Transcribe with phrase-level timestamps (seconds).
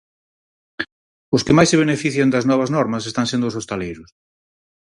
[1.35, 4.09] Os que máis se benefician das novas normas están sendo os hostaleiros.